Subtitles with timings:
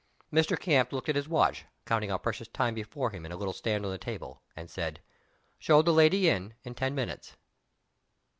[0.33, 0.59] Mr.
[0.59, 3.85] Camp looked at his watch, counting out precious time before him, in a little stand
[3.85, 4.99] on the table, and said,
[5.59, 7.35] "Show the lady in, in ten minutes."